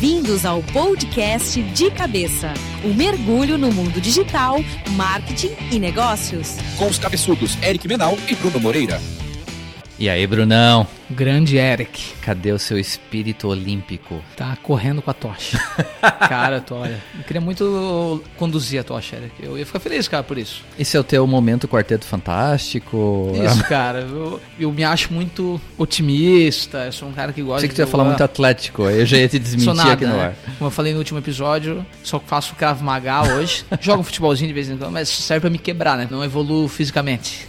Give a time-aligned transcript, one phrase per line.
[0.00, 2.54] Bem-vindos ao podcast De Cabeça
[2.84, 4.58] o um mergulho no mundo digital,
[4.92, 6.54] marketing e negócios.
[6.76, 9.00] Com os cabeçudos Eric Menal e Bruno Moreira.
[10.00, 10.86] E aí, Brunão?
[11.10, 12.14] Grande Eric.
[12.22, 14.22] Cadê o seu espírito olímpico?
[14.36, 15.58] Tá correndo com a tocha.
[16.28, 19.32] cara, tô, olha, eu queria muito conduzir a tocha, Eric.
[19.42, 20.62] Eu ia ficar feliz, cara, por isso.
[20.78, 23.32] Esse é o teu momento Quarteto Fantástico?
[23.44, 24.02] Isso, cara.
[24.08, 26.84] Eu, eu me acho muito otimista.
[26.84, 29.16] Eu sou um cara que gosta Sei que tu ia falar muito atlético, eu já
[29.16, 30.26] ia te desmentir nada, aqui no né?
[30.26, 30.34] ar.
[30.58, 33.64] Como eu falei no último episódio, só faço Krav Maga hoje.
[33.80, 36.06] Jogo um futebolzinho de vez em quando, mas serve pra me quebrar, né?
[36.08, 37.48] Não evoluo fisicamente.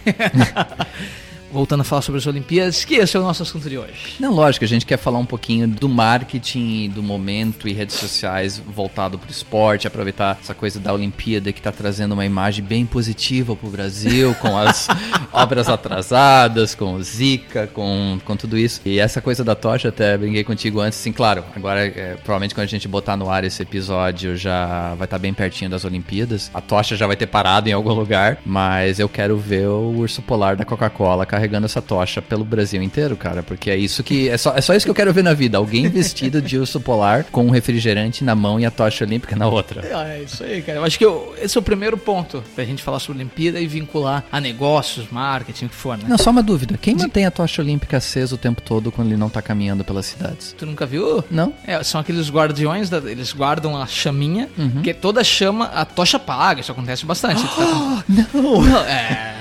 [1.52, 4.16] Voltando a falar sobre as Olimpíadas, que esse é o nosso assunto de hoje.
[4.18, 8.58] Não, lógico, a gente quer falar um pouquinho do marketing, do momento e redes sociais
[8.58, 12.86] voltado para o esporte, aproveitar essa coisa da Olimpíada que está trazendo uma imagem bem
[12.86, 14.88] positiva para o Brasil, com as
[15.32, 18.80] obras atrasadas, com o Zika, com, com tudo isso.
[18.84, 22.64] E essa coisa da tocha, até brinquei contigo antes, assim, claro, agora é, provavelmente quando
[22.64, 26.50] a gente botar no ar esse episódio já vai estar tá bem pertinho das Olimpíadas,
[26.52, 30.22] a tocha já vai ter parado em algum lugar, mas eu quero ver o urso
[30.22, 33.42] polar da Coca-Cola carregando essa tocha pelo Brasil inteiro, cara.
[33.42, 34.28] Porque é isso que.
[34.28, 35.56] É só, é só isso que eu quero ver na vida.
[35.56, 39.48] Alguém vestido de urso polar com um refrigerante na mão e a tocha olímpica na
[39.48, 39.86] outra.
[39.86, 40.78] É, é isso aí, cara.
[40.78, 43.66] Eu acho que eu, esse é o primeiro ponto pra gente falar sobre Olimpíada e
[43.66, 46.04] vincular a negócios, marketing, o que for, né?
[46.06, 46.76] Não, só uma dúvida.
[46.76, 50.06] Quem mantém a tocha olímpica acesa o tempo todo quando ele não tá caminhando pelas
[50.06, 50.54] cidades?
[50.56, 51.24] Tu nunca viu?
[51.30, 51.54] Não.
[51.66, 54.82] É, são aqueles guardiões, da, eles guardam a chaminha, uhum.
[54.82, 56.60] que toda chama, a tocha apaga.
[56.60, 57.42] Isso acontece bastante.
[57.58, 58.62] Oh, não!
[58.62, 58.80] não!
[58.84, 59.39] É,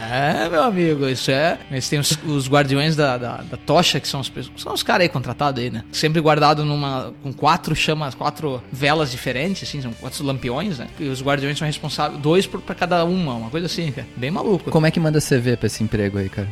[0.49, 1.57] meu amigo, isso é.
[1.69, 5.03] Eles têm os, os guardiões da, da, da, tocha, que são os, são os caras
[5.03, 5.83] aí contratados aí, né?
[5.91, 7.13] Sempre guardado numa.
[7.21, 10.87] com quatro chamas, quatro velas diferentes, assim, são quatro lampiões, né?
[10.99, 14.07] E os guardiões são responsáveis, dois por, pra cada uma, uma coisa assim, cara.
[14.15, 14.71] Bem maluco.
[14.71, 16.47] Como é que manda CV pra esse emprego aí, cara?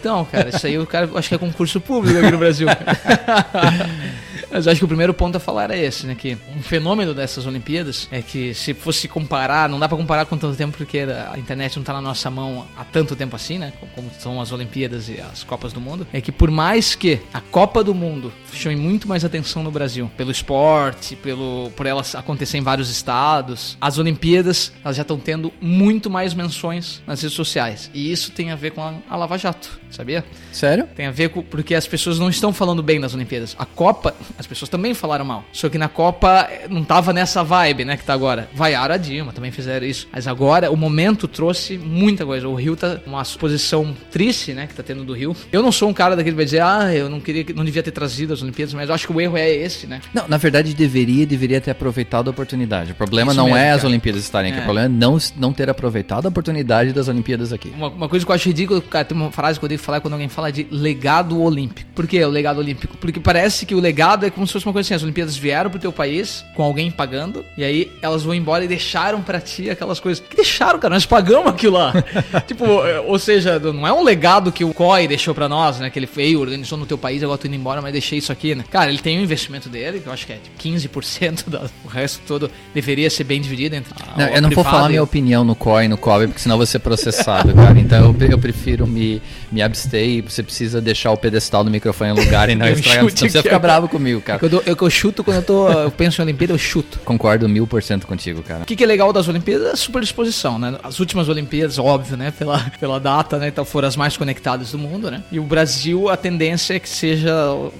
[0.00, 2.66] Então, cara, isso aí o cara acho que é concurso público aqui no Brasil.
[4.52, 6.14] Mas acho que o primeiro ponto a falar era esse, né?
[6.14, 10.36] Que um fenômeno dessas Olimpíadas é que se fosse comparar, não dá para comparar com
[10.36, 13.72] tanto tempo porque a internet não tá na nossa mão há tanto tempo assim, né?
[13.94, 16.06] Como são as Olimpíadas e as Copas do Mundo.
[16.12, 20.10] É que por mais que a Copa do Mundo chame muito mais atenção no Brasil,
[20.16, 25.50] pelo esporte, pelo por elas acontecer em vários estados, as Olimpíadas elas já estão tendo
[25.60, 27.90] muito mais menções nas redes sociais.
[27.94, 30.24] E isso tem a ver com a, a Lava Jato, sabia?
[30.52, 30.86] Sério?
[30.94, 33.56] Tem a ver com porque as pessoas não estão falando bem das Olimpíadas.
[33.58, 35.44] A Copa as pessoas também falaram mal.
[35.52, 38.48] Só que na Copa eh, não tava nessa vibe, né, que tá agora.
[38.54, 40.08] Vaiaram a Dilma, também fizeram isso.
[40.12, 42.48] Mas agora o momento trouxe muita coisa.
[42.48, 45.34] O Rio tá uma posição triste, né, que tá tendo do Rio.
[45.50, 47.82] Eu não sou um cara daquele que vai dizer, ah, eu não queria, não devia
[47.82, 50.00] ter trazido as Olimpíadas, mas eu acho que o erro é esse, né?
[50.12, 52.92] Não, na verdade deveria, deveria ter aproveitado a oportunidade.
[52.92, 53.76] O problema isso não mesmo, é cara.
[53.76, 54.62] as Olimpíadas estarem aqui, é.
[54.62, 57.72] o problema é não, não ter aproveitado a oportunidade das Olimpíadas aqui.
[57.76, 60.00] Uma, uma coisa que eu acho ridículo, cara, tem uma frase que eu devo falar
[60.00, 61.88] quando alguém fala de legado olímpico.
[61.94, 62.96] Por que o legado olímpico?
[62.96, 65.70] Porque parece que o legado é como se fosse uma coisa assim, as Olimpíadas vieram
[65.70, 69.70] pro teu país com alguém pagando, e aí elas vão embora e deixaram para ti
[69.70, 70.22] aquelas coisas.
[70.28, 70.94] Que deixaram, cara?
[70.94, 71.92] Nós pagamos aquilo lá.
[72.46, 72.64] tipo,
[73.06, 75.90] ou seja, não é um legado que o COI deixou para nós, né?
[75.90, 78.54] Que ele veio, organizou no teu país, agora tô indo embora, mas deixei isso aqui,
[78.54, 78.64] né?
[78.70, 81.88] Cara, ele tem um investimento dele, que eu acho que é tipo 15% do o
[81.88, 83.92] resto todo deveria ser bem dividido entre.
[84.16, 86.78] Não, eu não vou falar minha opinião no COI, no COI, porque senão vou ser
[86.78, 87.78] processado, cara.
[87.78, 92.10] Então eu, eu prefiro me, me abster e você precisa deixar o pedestal do microfone
[92.10, 93.04] em lugar e não estragar.
[93.04, 94.40] Não precisa ficar bravo comigo, cara.
[94.44, 96.98] Eu, eu, eu chuto quando eu, tô, eu penso em Olimpíada, eu chuto.
[97.04, 98.62] Concordo mil por cento contigo, cara.
[98.62, 100.78] O que, que, é legal das Olimpíadas é a super exposição, né?
[100.82, 102.30] As últimas Olimpíadas, óbvio, né?
[102.30, 103.48] Pela, pela data, né?
[103.48, 105.22] Então foram as mais conectadas do mundo, né?
[105.30, 107.32] E o Brasil, a tendência é que seja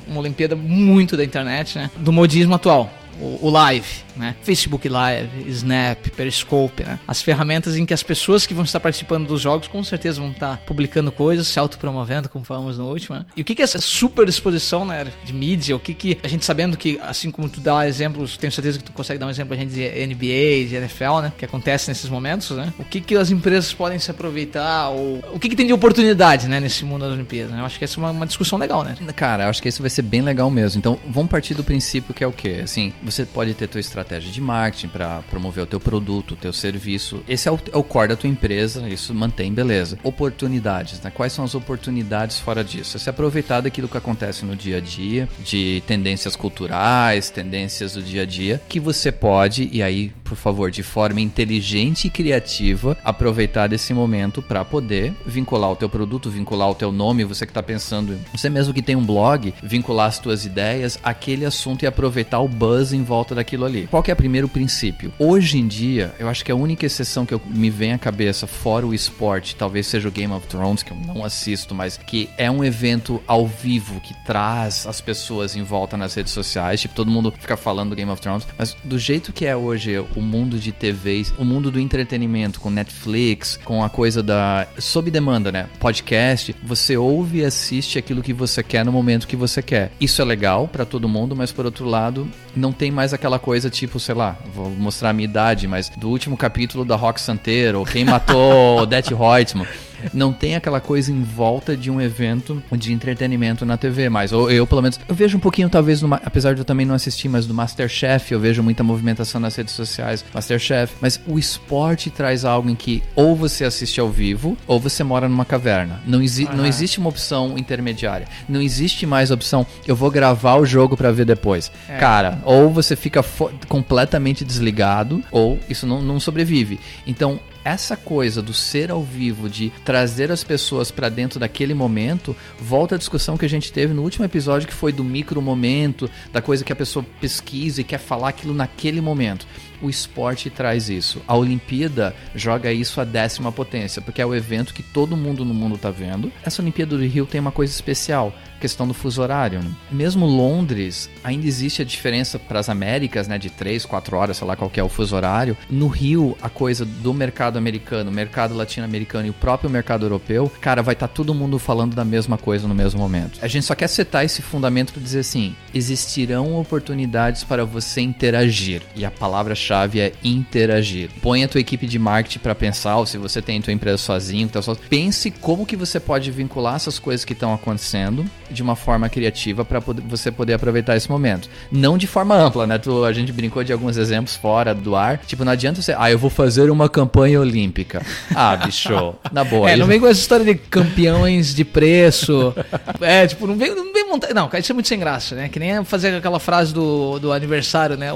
[0.07, 1.91] uma Olimpíada muito da internet, né?
[1.97, 3.87] Do modismo atual o, live,
[4.17, 4.37] né?
[4.43, 6.99] Facebook Live, Snap, Periscope, né?
[7.07, 10.31] As ferramentas em que as pessoas que vão estar participando dos jogos com certeza vão
[10.31, 13.27] estar publicando coisas, se autopromovendo, como falamos no último, né?
[13.37, 15.75] E o que que é essa super exposição, né, de mídia?
[15.75, 18.85] O que que a gente sabendo que, assim como tu dá exemplos, tenho certeza que
[18.85, 21.33] tu consegue dar um exemplo a gente de NBA, de NFL, né?
[21.37, 22.73] Que acontece nesses momentos, né?
[22.79, 26.49] O que que as empresas podem se aproveitar ou o que que tem de oportunidade,
[26.49, 27.53] né, nesse mundo das Olimpíadas?
[27.53, 27.61] Né?
[27.61, 28.97] Eu acho que essa é uma, uma discussão legal, né?
[29.17, 30.79] Cara, eu acho que isso vai ser bem legal mesmo.
[30.79, 32.61] Então, vamos partir do princípio que é o quê?
[32.63, 36.53] Assim, você pode ter tua estratégia de marketing para promover o teu produto, o teu
[36.53, 37.23] serviço.
[37.29, 39.99] Esse é o, é o core da tua empresa, isso mantém, beleza.
[40.03, 41.11] Oportunidades, né?
[41.11, 42.97] Quais são as oportunidades fora disso?
[42.97, 48.03] É se aproveitar daquilo que acontece no dia a dia, de tendências culturais, tendências do
[48.03, 52.97] dia a dia, que você pode, e aí, por favor, de forma inteligente e criativa,
[53.05, 57.51] aproveitar desse momento para poder vincular o teu produto, vincular o teu nome, você que
[57.51, 61.87] está pensando, você mesmo que tem um blog, vincular as tuas ideias àquele assunto e
[61.87, 63.87] aproveitar o buzz em volta daquilo ali.
[63.93, 65.13] Qual que é o primeiro princípio?
[65.19, 68.47] Hoje em dia, eu acho que a única exceção que eu, me vem à cabeça,
[68.47, 72.31] fora o esporte, talvez seja o Game of Thrones, que eu não assisto, mas que
[72.39, 76.81] é um evento ao vivo que traz as pessoas em volta nas redes sociais.
[76.81, 78.47] Tipo, todo mundo fica falando do Game of Thrones.
[78.57, 82.71] Mas do jeito que é hoje o mundo de TVs, o mundo do entretenimento, com
[82.71, 84.67] Netflix, com a coisa da.
[84.79, 85.69] sob demanda, né?
[85.79, 89.93] Podcast, você ouve e assiste aquilo que você quer no momento que você quer.
[90.01, 93.69] Isso é legal para todo mundo, mas por outro lado, não tem mais aquela coisa
[93.69, 97.85] tipo, sei lá, vou mostrar a minha idade, mas do último capítulo da Rock Santeiro,
[97.85, 99.67] quem matou Odette Reutemann
[100.13, 104.33] não tem aquela coisa em volta de um evento de entretenimento na TV mais.
[104.33, 106.95] Ou eu, pelo menos, eu vejo um pouquinho, talvez, no, apesar de eu também não
[106.95, 110.95] assistir, mas do Masterchef, eu vejo muita movimentação nas redes sociais, Masterchef.
[111.01, 115.29] Mas o esporte traz algo em que ou você assiste ao vivo, ou você mora
[115.29, 116.01] numa caverna.
[116.07, 116.57] Não, exi uhum.
[116.57, 118.27] não existe uma opção intermediária.
[118.49, 121.71] Não existe mais opção, eu vou gravar o jogo para ver depois.
[121.89, 121.97] É.
[121.99, 123.25] Cara, ou você fica
[123.69, 126.79] completamente desligado, ou isso não, não sobrevive.
[127.07, 132.37] Então, essa coisa do ser ao vivo, de trazer as pessoas para dentro daquele momento,
[132.61, 136.11] volta à discussão que a gente teve no último episódio, que foi do micro momento,
[136.33, 139.47] da coisa que a pessoa pesquisa e quer falar aquilo naquele momento
[139.83, 141.21] o esporte traz isso.
[141.27, 145.53] A Olimpíada joga isso à décima potência, porque é o evento que todo mundo no
[145.53, 146.33] mundo está vendo.
[146.45, 149.61] Essa Olimpíada do Rio tem uma coisa especial, questão do fuso horário.
[149.61, 149.71] Né?
[149.91, 154.47] Mesmo Londres, ainda existe a diferença para as Américas, né, de 3, 4 horas, sei
[154.47, 155.57] lá qual é o fuso horário.
[155.69, 160.81] No Rio, a coisa do mercado americano, mercado latino-americano e o próprio mercado europeu, cara,
[160.81, 163.39] vai estar tá todo mundo falando da mesma coisa no mesmo momento.
[163.43, 168.83] A gente só quer setar esse fundamento para dizer assim: existirão oportunidades para você interagir.
[168.95, 171.09] E a palavra-chave chave é interagir.
[171.23, 173.97] Põe a tua equipe de marketing para pensar, ou se você tem a tua empresa
[173.97, 178.63] sozinho, então só pense como que você pode vincular essas coisas que estão acontecendo de
[178.63, 181.49] uma forma criativa para você poder aproveitar esse momento.
[181.71, 182.79] Não de forma ampla, né?
[182.79, 185.19] Tu, a gente brincou de alguns exemplos fora do ar.
[185.19, 188.03] Tipo, não adianta você, ah, eu vou fazer uma campanha olímpica.
[188.35, 189.71] Ah, bicho, na boa.
[189.71, 192.55] É, não vem com essa história de campeões de preço.
[193.01, 193.75] é, tipo, não vem,
[194.13, 194.35] montar.
[194.35, 195.49] Não, cara, isso é muito sem graça, né?
[195.49, 198.09] Que nem fazer aquela frase do, do aniversário, né?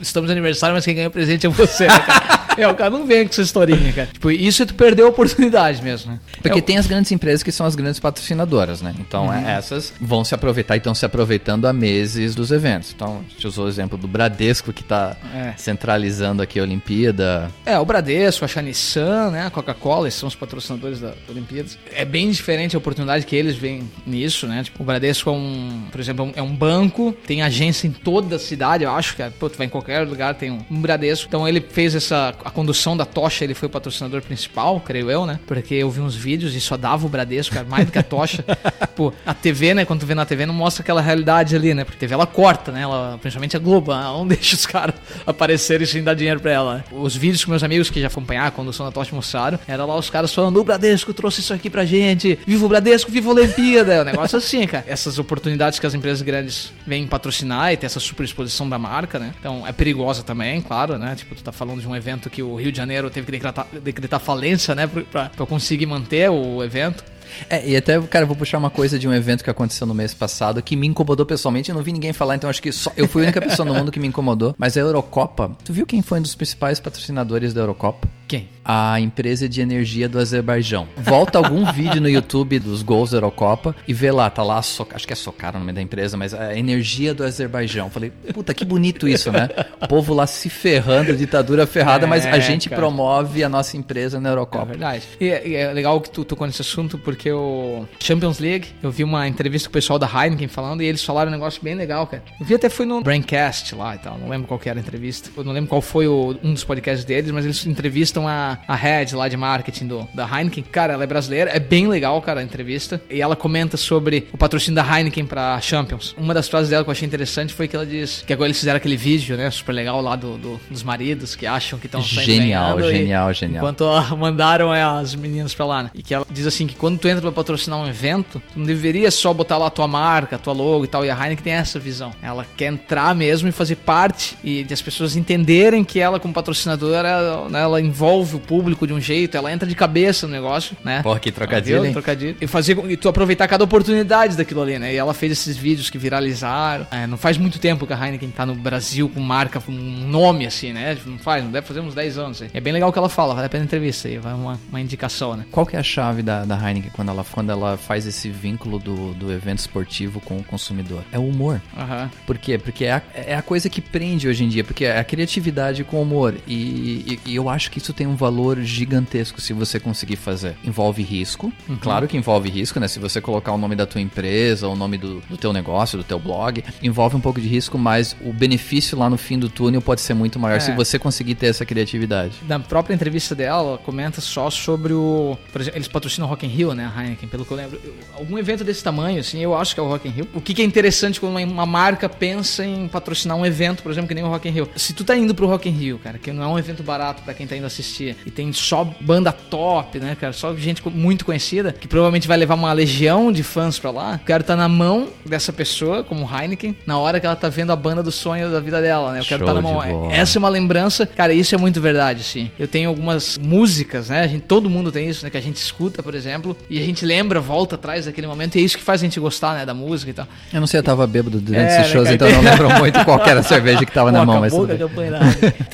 [0.00, 2.44] Estamos no aniversário, mas quem ganha presente é você, né, cara?
[2.56, 4.08] É, o cara não vem com essa historinha, cara.
[4.12, 6.20] Tipo, isso é tu perdeu a oportunidade mesmo, né?
[6.40, 8.94] Porque é, tem as grandes empresas que são as grandes patrocinadoras, né?
[8.98, 9.48] Então, uhum.
[9.48, 12.92] essas vão se aproveitar e estão se aproveitando há meses dos eventos.
[12.94, 15.54] Então, a gente usou o exemplo do Bradesco, que está é.
[15.56, 17.50] centralizando aqui a Olimpíada.
[17.66, 19.46] É, o Bradesco, a Shanissan, né?
[19.46, 21.70] A Coca-Cola, esses são os patrocinadores da Olimpíada.
[21.92, 24.62] É bem diferente a oportunidade que eles veem nisso, né?
[24.62, 25.43] Tipo, o Bradesco é um,
[25.90, 29.48] por exemplo, é um banco, tem agência em toda a cidade, eu acho que, pô,
[29.48, 31.26] tu vai em qualquer lugar, tem um, um Bradesco.
[31.28, 35.26] Então, ele fez essa a condução da tocha, ele foi o patrocinador principal, creio eu,
[35.26, 35.38] né?
[35.46, 38.02] Porque eu vi uns vídeos e só dava o Bradesco, era mais do que a
[38.02, 38.44] tocha.
[38.94, 39.84] Pô, a TV, né?
[39.84, 41.84] Quando tu vê na TV, não mostra aquela realidade ali, né?
[41.84, 42.82] Porque a TV ela corta, né?
[42.82, 44.94] Ela, principalmente a Globo, ela não deixa os caras
[45.26, 46.74] aparecerem sem dar dinheiro pra ela.
[46.76, 46.84] Né?
[46.92, 49.96] Os vídeos que meus amigos que já acompanharam a condução da tocha mostraram, era lá
[49.96, 53.34] os caras falando: o Bradesco trouxe isso aqui pra gente, viva o Bradesco, viva a
[53.34, 53.94] Olimpíada.
[53.94, 54.84] É um negócio assim, cara.
[54.86, 55.33] Essas oportunidades
[55.80, 59.32] que as empresas grandes vêm patrocinar e ter essa super exposição da marca, né?
[59.38, 61.14] Então é perigosa também, claro, né?
[61.14, 63.66] Tipo, tu tá falando de um evento que o Rio de Janeiro teve que decretar,
[63.82, 67.04] decretar falência, né, pra, pra conseguir manter o evento.
[67.48, 70.14] É, e até, cara, vou puxar uma coisa de um evento que aconteceu no mês
[70.14, 71.70] passado que me incomodou pessoalmente.
[71.70, 73.74] Eu não vi ninguém falar, então acho que só eu fui a única pessoa no
[73.74, 74.54] mundo que me incomodou.
[74.58, 78.08] Mas a Eurocopa, tu viu quem foi um dos principais patrocinadores da Eurocopa?
[78.28, 78.48] Quem?
[78.64, 80.88] A empresa de energia do Azerbaijão.
[80.96, 84.86] Volta algum vídeo no YouTube dos gols da Eurocopa e vê lá, tá lá, so,
[84.94, 87.90] acho que é Socara o nome da empresa, mas a energia do Azerbaijão.
[87.90, 89.48] Falei, puta, que bonito isso, né?
[89.80, 92.80] O povo lá se ferrando, ditadura ferrada, é, mas a gente cara.
[92.80, 94.64] promove a nossa empresa na Eurocopa.
[94.64, 95.02] É verdade.
[95.20, 99.04] E é, é legal que tu tocou nesse assunto, porque o Champions League, eu vi
[99.04, 102.06] uma entrevista com o pessoal da Heineken falando e eles falaram um negócio bem legal,
[102.06, 102.22] cara.
[102.40, 104.82] Eu vi até foi no Braincast lá e tal, não lembro qual que era a
[104.82, 105.30] entrevista.
[105.36, 108.74] Eu não lembro qual foi o, um dos podcasts deles, mas eles entrevistam a, a
[108.74, 110.64] head lá de marketing do, da Heineken.
[110.64, 113.00] Cara, ela é brasileira, é bem legal, cara, a entrevista.
[113.10, 116.14] E ela comenta sobre o patrocínio da Heineken pra Champions.
[116.18, 118.58] Uma das frases dela que eu achei interessante foi que ela diz que agora eles
[118.58, 122.00] fizeram aquele vídeo, né, super legal lá do, do dos maridos que acham que estão
[122.00, 123.64] Genial, genial, e, genial.
[123.64, 123.84] Enquanto
[124.16, 125.90] mandaram é, as meninas pra lá, né?
[125.94, 128.66] E que ela diz assim que quando tu entra pra patrocinar um evento, tu não
[128.66, 131.04] deveria só botar lá a tua marca, a tua logo e tal.
[131.04, 132.12] E a Heineken tem essa visão.
[132.22, 137.08] Ela quer entrar mesmo e fazer parte e as pessoas entenderem que ela, como patrocinadora,
[137.08, 140.32] ela, né, ela envolve envolve o público de um jeito, ela entra de cabeça no
[140.32, 141.02] negócio, né?
[141.02, 141.90] Porra, que trocadilho?
[141.92, 142.36] Trocadilho.
[142.40, 144.92] E fazer com- e tu aproveitar cada oportunidade daquilo ali, né?
[144.92, 146.86] E ela fez esses vídeos que viralizaram.
[146.90, 150.08] É, não faz muito tempo que a Heineken tá no Brasil com marca, com um
[150.08, 150.96] nome assim, né?
[151.06, 152.42] Não faz, não deve fazer uns 10 anos.
[152.42, 152.50] aí.
[152.52, 154.80] É bem legal o que ela fala, vale a pena entrevista aí, vai uma, uma
[154.80, 155.44] indicação, né?
[155.50, 158.78] Qual que é a chave da, da Heineken quando ela, quando ela faz esse vínculo
[158.78, 161.02] do, do evento esportivo com o consumidor?
[161.12, 161.60] É o humor.
[161.76, 162.10] Aham.
[162.26, 162.58] Por quê?
[162.58, 165.84] Porque é a, é a coisa que prende hoje em dia, porque é a criatividade
[165.84, 166.34] com o humor.
[166.46, 170.54] E, e- e eu acho que isso tem um valor gigantesco se você conseguir fazer.
[170.64, 172.88] Envolve risco, claro que envolve risco, né?
[172.88, 176.04] Se você colocar o nome da tua empresa, o nome do, do teu negócio, do
[176.04, 179.80] teu blog, envolve um pouco de risco, mas o benefício lá no fim do túnel
[179.80, 180.60] pode ser muito maior É.
[180.60, 182.34] se você conseguir ter essa criatividade.
[182.48, 185.36] Na própria entrevista dela, ela comenta só sobre o.
[185.52, 186.90] Por exemplo, eles patrocinam o Rock in Rio, né?
[186.94, 187.80] A Heineken, pelo que eu lembro.
[188.14, 190.28] Algum evento desse tamanho, assim, eu acho que é o Rock in Rio.
[190.34, 194.08] O que, que é interessante quando uma, marca pensa em patrocinar um evento, por exemplo,
[194.08, 194.68] que nem o Rock in Rio.
[194.76, 197.22] Se tu tá indo pro Rock in Rio, cara, que não é um evento barato
[197.22, 200.32] pra quem tá indo assistir, e tem só banda top, né, cara?
[200.32, 204.14] Só gente muito conhecida, que provavelmente vai levar uma legião de fãs pra lá.
[204.14, 207.72] Eu quero tá na mão dessa pessoa, como Heineken, na hora que ela tá vendo
[207.72, 209.20] a banda do sonho da vida dela, né?
[209.20, 210.10] Eu quero estar na de mão.
[210.10, 212.50] Essa é uma lembrança, cara, isso é muito verdade, sim.
[212.58, 214.22] Eu tenho algumas músicas, né?
[214.22, 215.30] A gente, todo mundo tem isso, né?
[215.30, 218.60] Que a gente escuta, por exemplo, e a gente lembra, volta atrás daquele momento, e
[218.60, 219.66] é isso que faz a gente gostar, né?
[219.66, 220.26] Da música e tal.
[220.52, 222.14] Eu não sei, eu tava bêbado durante É, esses né, shows, cara?
[222.14, 224.52] então eu não lembro muito qual era a cerveja que tava na Pô, mão, mas
[224.52, 225.10] tudo bem.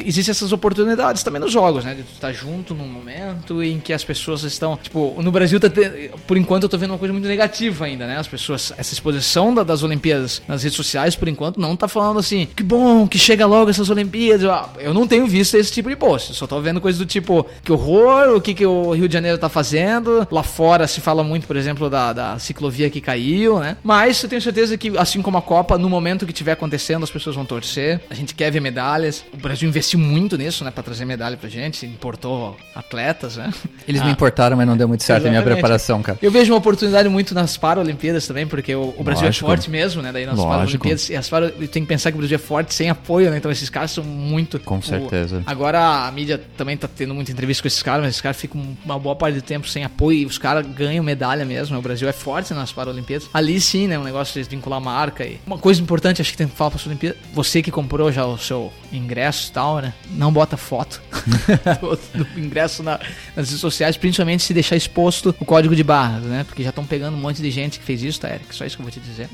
[0.06, 1.94] Existem essas oportunidades também nos jogos, né?
[1.94, 4.76] De tu estar junto num momento em que as pessoas estão.
[4.76, 8.06] Tipo, no Brasil, tá te- por enquanto, eu tô vendo uma coisa muito negativa ainda,
[8.06, 8.16] né?
[8.18, 8.72] As pessoas.
[8.76, 12.62] Essa exposição da- das Olimpíadas nas redes sociais, por enquanto, não tá falando assim, que
[12.62, 14.42] bom, que chega logo essas Olimpíadas.
[14.42, 16.34] Eu- Eu não tenho visto esse tipo de post.
[16.34, 19.38] Só tô vendo coisas do tipo, que horror, o que, que o Rio de Janeiro
[19.38, 20.26] tá fazendo.
[20.30, 23.76] Lá fora se fala muito, por exemplo, da, da ciclovia que caiu, né?
[23.82, 27.10] Mas eu tenho certeza que, assim como a Copa, no momento que estiver acontecendo, as
[27.10, 28.00] pessoas vão torcer.
[28.10, 29.24] A gente quer ver medalhas.
[29.32, 30.70] O Brasil investiu muito nisso, né?
[30.70, 31.84] Pra trazer medalha pra gente.
[31.86, 32.29] Importou
[32.74, 33.52] atletas, né?
[33.86, 35.54] Eles me Ah, importaram, mas não deu muito certo a minha Exatamente.
[35.60, 36.18] preparação, cara.
[36.22, 39.46] Eu vejo uma oportunidade muito nas Paralimpíadas também, porque o, o Brasil Lógico.
[39.46, 40.12] é forte mesmo, né?
[40.12, 40.52] Daí nas Lógico.
[40.52, 41.10] Paralimpíadas.
[41.10, 43.36] E as para, tem que pensar que o Brasil é forte sem apoio, né?
[43.36, 44.58] Então esses caras são muito.
[44.60, 45.42] Com o- certeza.
[45.46, 48.60] Agora a mídia também tá tendo muita entrevista com esses caras, mas esses caras ficam
[48.84, 51.74] uma boa parte do tempo sem apoio e os caras ganham medalha mesmo.
[51.74, 51.78] né?
[51.78, 53.28] O Brasil é forte nas Paralimpíadas.
[53.34, 53.98] Ali sim, né?
[53.98, 55.24] Um negócio de vincular a marca.
[55.24, 57.16] E uma coisa importante, acho que tem que falar pra sua Olimpíada.
[57.34, 59.92] Você que comprou já o seu ingresso e tal, né?
[60.10, 61.00] Não bota foto
[62.24, 62.98] do, ingresso na-
[63.36, 66.44] nas redes sociais, principalmente se deixar exposto o código de barras, né?
[66.44, 68.54] Porque já estão pegando um monte de gente que fez isso, tá, Eric?
[68.54, 69.28] Só isso que eu vou te dizer.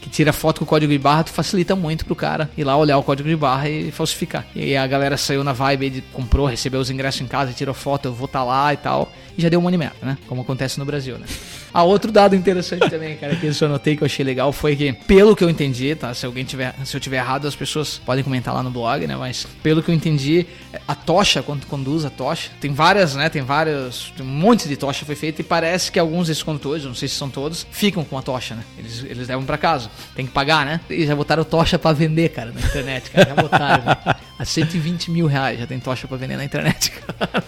[0.00, 2.76] Que tira foto com o código de barra, tu facilita muito pro cara ir lá
[2.76, 4.46] olhar o código de barra e falsificar.
[4.54, 8.06] E aí a galera saiu na vibe comprou, recebeu os ingressos em casa, tirou foto,
[8.06, 9.12] eu vou estar lá e tal.
[9.38, 10.18] E já deu um money merda, né?
[10.26, 11.24] Como acontece no Brasil, né?
[11.72, 14.74] Ah, outro dado interessante também, cara, que eu só notei que eu achei legal foi
[14.74, 16.12] que, pelo que eu entendi, tá?
[16.12, 19.14] Se alguém tiver, se eu tiver errado, as pessoas podem comentar lá no blog, né?
[19.14, 20.44] Mas pelo que eu entendi,
[20.88, 23.28] a tocha, quando conduz a tocha, tem várias, né?
[23.28, 26.84] Tem várias, tem um monte de tocha foi feita e parece que alguns desses condutores,
[26.84, 28.64] não sei se são todos, ficam com a tocha, né?
[28.76, 29.88] Eles, eles levam pra casa.
[30.16, 30.80] Tem que pagar, né?
[30.90, 33.28] E já botaram tocha pra vender, cara, na internet, cara.
[33.28, 33.96] Já botaram, né?
[34.36, 37.44] A 120 mil reais já tem tocha pra vender na internet, cara.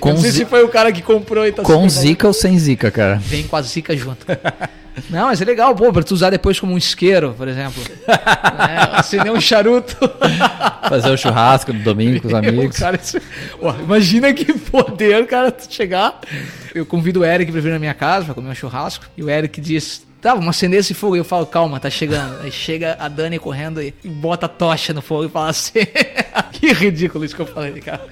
[0.00, 2.26] Com eu não sei zi- se foi o cara que comprou e tá Com zica
[2.26, 3.16] ou sem zica, cara?
[3.16, 4.26] Vem com a zica junto.
[5.08, 7.80] Não, mas é legal, pô, pra tu usar depois como um isqueiro, por exemplo.
[8.08, 9.96] É, acender um charuto.
[10.88, 12.76] Fazer o churrasco no domingo com os amigos.
[12.76, 13.20] Cara, isso-
[13.60, 16.18] Pô, imagina que poder, cara, tu chegar.
[16.74, 19.04] Eu convido o Eric pra vir na minha casa pra comer um churrasco.
[19.16, 20.02] E o Eric diz.
[20.20, 21.16] Tá, vamos acender esse fogo.
[21.16, 22.40] E eu falo, calma, tá chegando.
[22.42, 25.72] Aí chega a Dani correndo e bota a tocha no fogo e fala assim.
[26.52, 28.04] que ridículo isso que eu falei, cara.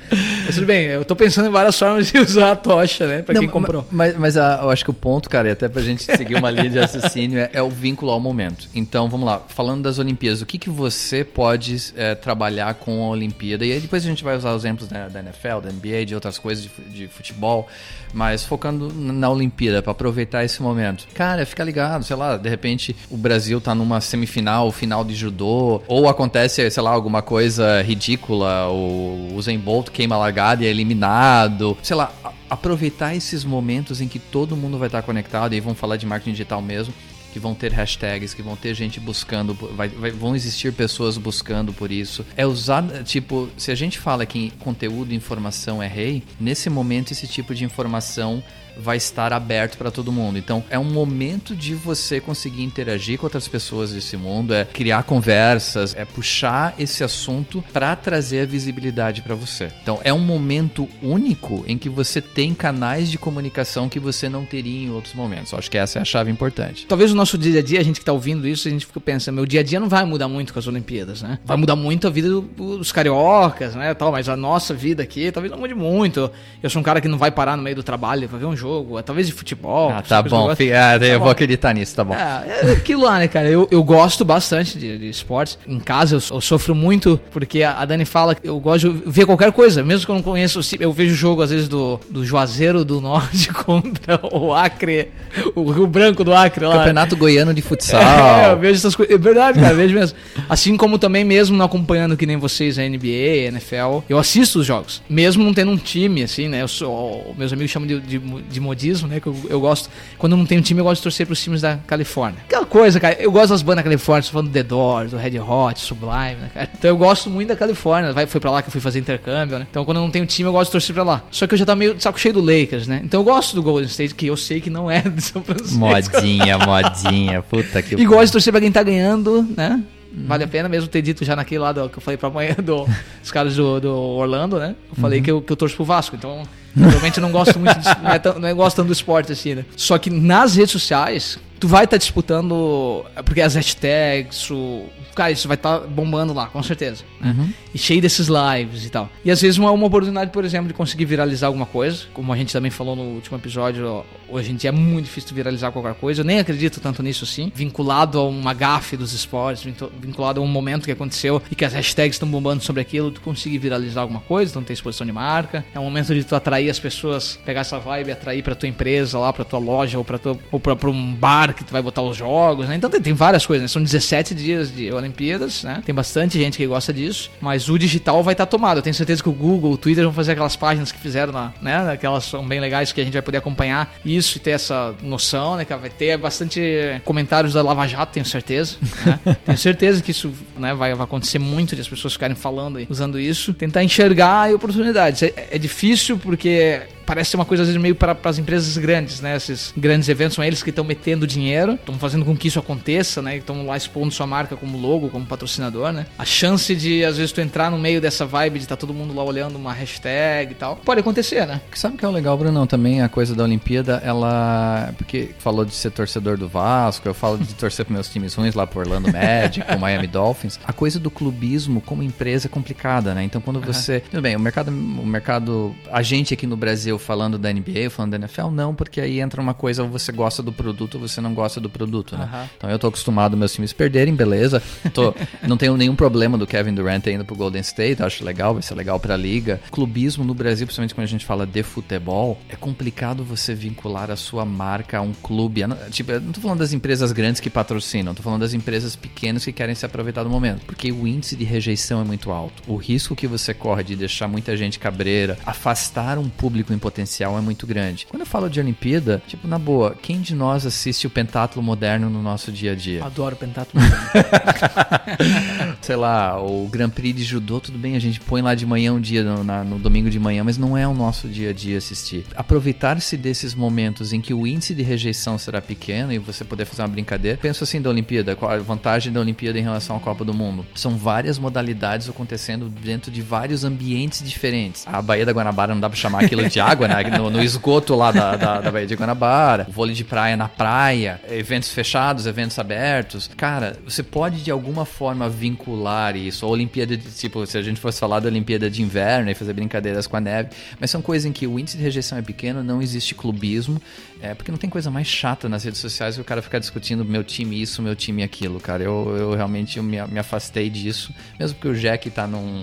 [0.45, 3.23] Mas tudo bem, eu tô pensando em várias formas de usar a tocha, né?
[3.23, 3.85] Pra Não, quem comprou.
[3.91, 6.51] Mas, mas a- eu acho que o ponto, cara, e até pra gente seguir uma
[6.51, 8.69] linha de raciocínio, é, é o vínculo ao momento.
[8.75, 9.43] Então, vamos lá.
[9.49, 13.65] Falando das Olimpíadas, o que, que você pode é, trabalhar com a Olimpíada?
[13.67, 16.15] E aí depois a gente vai usar os exemplos da, da NFL, da NBA, de
[16.15, 17.67] outras coisas de, de futebol,
[18.13, 21.07] mas focando na Olimpíada, pra aproveitar esse momento.
[21.15, 25.83] Cara, fica ligado, sei lá, de repente o Brasil tá numa semifinal, final de judô,
[25.89, 31.77] ou acontece, sei lá, alguma coisa ridícula, o Usain Bolt queima largada e é eliminado,
[31.83, 32.13] sei lá,
[32.49, 36.33] aproveitar esses momentos em que todo mundo vai estar conectado, e vamos falar de marketing
[36.33, 36.93] digital mesmo,
[37.37, 41.71] que vão ter hashtags, que vão ter gente buscando, vai, vai- vão existir pessoas buscando
[41.71, 42.25] por isso.
[42.35, 47.11] É usar, tipo, se a gente fala que conteúdo e informação é rei, nesse momento
[47.13, 48.43] esse tipo de informação
[48.79, 50.37] vai estar aberto para todo mundo.
[50.39, 55.03] Então, é um momento de você conseguir interagir com outras pessoas desse mundo, é criar
[55.05, 59.73] conversas, é puxar esse assunto para trazer a visibilidade para você.
[59.83, 64.45] Então, é um momento único em que você tem canais de comunicação que você não
[64.45, 65.53] teria em outros momentos.
[65.53, 66.85] Eu Acho que essa é a chave importante.
[66.87, 68.87] Talvez o nosso nosso dia a dia, a gente que tá ouvindo isso, a gente
[68.87, 71.39] fica pensando, meu dia a dia não vai mudar muito com as Olimpíadas, né?
[71.45, 72.43] Vai mudar muito a vida do-
[72.79, 76.31] dos cariocas, né, tal, mas a nossa vida aqui talvez não mude muito.
[76.63, 78.57] Eu sou um cara que não vai parar no meio do trabalho pra ver um
[78.57, 79.91] jogo, talvez de futebol.
[79.91, 80.55] Ah, tá bom.
[80.55, 81.31] fi- ah, eu Tá vou bom.
[81.31, 82.15] acreditar nisso, tá bom.
[82.15, 83.49] É, é aquilo lá, né, cara?
[83.49, 85.59] Eu, eu gosto bastante de, de esportes.
[85.67, 89.03] Em casa eu, eu sofro muito, porque a, a Dani fala que eu gosto de
[89.11, 90.61] ver qualquer coisa, mesmo que eu não conheça.
[90.79, 95.09] Eu vejo jogo, às vezes, do, do Juazeiro do Norte contra o Acre,
[95.57, 96.77] o Rio Branco do Acre lá.
[96.79, 98.01] Campeonato Goiano de Futsal.
[98.27, 99.15] É, eu vejo essas coisas.
[99.15, 100.17] É verdade, cara, vejo mesmo.
[100.49, 104.59] Assim como também, mesmo não acompanhando que nem vocês a NBA, a NFL, eu assisto
[104.61, 105.03] os jogos.
[105.09, 106.63] Mesmo não tendo um time, assim, né?
[106.63, 109.21] Eu sou, meus amigos chamam de, de, de modismo, né?
[109.21, 109.89] Que eu, eu gosto.
[110.19, 112.41] Quando não tem um time, eu gosto de torcer pros times da Califórnia.
[112.47, 113.17] Aquela coisa, cara.
[113.19, 116.51] Eu gosto das bandas da Califórnia, falando do The Doors, do Red Hot, Sublime, né,
[116.53, 116.71] cara?
[116.77, 118.13] Então eu gosto muito da Califórnia.
[118.13, 119.67] Vai, foi pra lá que eu fui fazer intercâmbio, né?
[119.71, 121.23] Então quando eu não tenho time, eu gosto de torcer pra lá.
[121.31, 123.01] Só que eu já tá meio de saco cheio do Lakers, né?
[123.05, 125.79] Então eu gosto do Golden State, que eu sei que não é de São Francisco.
[125.79, 126.96] Modinha, modinha.
[127.43, 129.83] Puta que E gosto de torcer pra quem tá ganhando, né?
[130.13, 132.87] Vale a pena mesmo ter dito já naquele lado que eu falei pra manhã do,
[133.21, 134.75] dos caras do, do Orlando, né?
[134.89, 136.43] Eu falei que, eu, que eu torço pro Vasco, então
[136.75, 139.33] realmente eu não gosto muito, disso, não, é tão, não é gosto tanto do esporte
[139.33, 139.65] assim, né?
[139.77, 145.49] Só que nas redes sociais, tu vai estar disputando, porque as hashtags, o, cara, isso
[145.49, 147.03] vai estar bombando lá, com certeza.
[147.21, 147.35] Né?
[147.75, 149.09] E cheio desses lives e tal.
[149.25, 152.37] E às vezes uma, uma oportunidade, por exemplo, de conseguir viralizar alguma coisa, como a
[152.37, 156.21] gente também falou no último episódio, hoje em dia é muito difícil viralizar qualquer coisa.
[156.21, 157.51] Eu nem acredito tanto nisso assim.
[157.55, 161.65] Vinculado a uma gafe dos esportes, vincu- vinculado a um momento que aconteceu e que
[161.65, 165.13] as hashtags estão bombando sobre aquilo, tu conseguir viralizar alguma coisa, então tem exposição de
[165.13, 165.65] marca.
[165.75, 169.19] É um momento de tu atrair as pessoas, pegar essa vibe, atrair pra tua empresa
[169.19, 172.03] lá, pra tua loja ou pra, tua, ou pra um bar que tu vai botar
[172.03, 172.77] os jogos, né?
[172.77, 173.69] Então tem, tem várias coisas, né?
[173.69, 175.83] São 17 dias de Olimpíadas, né?
[175.85, 178.79] Tem bastante gente que gosta disso, mas o digital vai estar tomado.
[178.79, 181.53] Eu tenho certeza que o Google, o Twitter vão fazer aquelas páginas que fizeram, na,
[181.61, 181.93] né?
[181.93, 185.57] Aquelas são bem legais que a gente vai poder acompanhar isso e ter essa noção,
[185.57, 185.65] né?
[185.65, 186.61] Que vai ter bastante
[187.05, 188.77] comentários da Lava Jato, tenho certeza.
[189.05, 189.37] Né?
[189.45, 192.87] tenho certeza que isso né, vai, vai acontecer muito de as pessoas ficarem falando e
[192.89, 193.53] usando isso.
[193.55, 195.23] Tentar enxergar oportunidades.
[195.23, 199.21] É, é difícil porque parece ser uma coisa às vezes meio para as empresas grandes,
[199.21, 199.37] né?
[199.37, 203.23] Esses grandes eventos são eles que estão metendo dinheiro, estão fazendo com que isso aconteça,
[203.23, 203.37] né?
[203.37, 206.07] Estão lá expondo sua marca como logo, como patrocinador, né?
[206.19, 209.15] A chance de às vezes tu entrar no meio dessa vibe de estar todo mundo
[209.15, 211.61] lá olhando uma hashtag e tal, pode acontecer, né?
[211.75, 212.67] Sabe o que é o legal, Brunão?
[212.67, 214.93] Também a coisa da Olimpíada, ela.
[214.99, 218.55] Porque falou de ser torcedor do Vasco, eu falo de torcer para meus times ruins
[218.55, 220.59] lá pro Orlando Magic, pro Miami Dolphins.
[220.65, 223.23] A coisa do clubismo como empresa é complicada, né?
[223.23, 224.01] Então quando você.
[224.01, 225.75] Tudo bem, o mercado, o mercado.
[225.93, 229.41] A gente aqui no Brasil falando da NBA, falando da NFL, não, porque aí entra
[229.41, 232.29] uma coisa, ou você gosta do produto ou você não gosta do produto, né?
[232.57, 234.63] Então eu tô acostumado meus times perderem, beleza.
[234.93, 235.15] Tô,
[235.47, 238.75] não tenho nenhum problema do Kevin Durant indo pro Golden State, acho legal, vai ser
[238.75, 239.61] legal pra liga.
[239.71, 244.17] Clubismo no Brasil, principalmente quando a gente fala de futebol, é complicado você vincular a
[244.17, 245.61] sua marca a um clube.
[245.63, 248.53] Eu não- Tipo, eu não tô falando das empresas grandes que patrocinam, tô falando das
[248.55, 250.65] empresas pequenas que querem se aproveitar do momento.
[250.67, 252.63] Porque o índice de rejeição é muito alto.
[252.67, 257.37] O risco que você corre de deixar muita gente cabreira, afastar um público em potencial
[257.37, 258.07] é muito grande.
[258.09, 262.09] Quando eu falo de Olimpíada, tipo, na boa, quem de nós assiste o pentátulo moderno
[262.09, 263.05] no nosso dia a dia?
[263.05, 263.83] Adoro pentátulo.
[265.83, 268.93] sei lá, o Grand Prix de judô, tudo bem, a gente põe lá de manhã
[268.93, 271.53] um dia, no, na- no domingo de manhã, mas não é o nosso dia a
[271.53, 272.25] dia assistir.
[272.37, 276.83] Aproveitar-se desses momentos em que o índice de rejeição será pequeno e você poder fazer
[276.83, 277.39] uma brincadeira.
[277.41, 280.65] Penso assim da Olimpíada, qual a vantagem da Olimpíada em relação à Copa do Mundo?
[280.75, 284.85] São várias modalidades acontecendo dentro de vários ambientes diferentes.
[284.87, 287.19] A Baía da Guanabara não dá pra chamar aquilo de água, né?
[287.19, 291.21] No, no esgoto lá da, da, da Baía de Guanabara, vôlei de praia na praia,
[291.31, 293.31] eventos fechados, eventos abertos.
[293.37, 296.45] Cara, você pode de alguma forma vincular isso.
[296.45, 299.53] A Olimpíada, de, tipo, se a gente fosse falar da Olimpíada de inverno e fazer
[299.53, 302.63] brincadeiras com a neve, mas são coisas em que o índice de rejeição é pequeno,
[302.63, 303.81] não existe clubismo,
[304.21, 307.05] é porque não tem coisa mais chata nas redes sociais que o cara ficar discutindo
[307.05, 308.83] meu time isso, meu time aquilo, cara.
[308.83, 312.63] Eu, eu realmente eu me, me afastei disso, mesmo porque o Jack tá num,